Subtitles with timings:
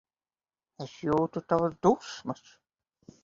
[0.85, 2.43] Es jūtu tavas dusmas.